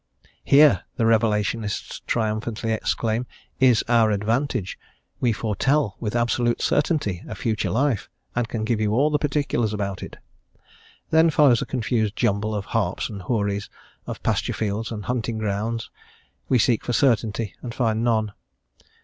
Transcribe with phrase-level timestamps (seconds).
[0.43, 3.27] "Here," the revelationists triumphantly exclaim,
[3.59, 4.79] "is our advantage;
[5.19, 10.01] we foretell with absolute certainty a future life, and can give you all particulars about
[10.01, 10.17] it."
[11.11, 13.69] Then follows a confused jumble of harps and houris,
[14.07, 15.91] of pasture field and hunting grounds;
[16.49, 18.31] we seek for certainty and find none.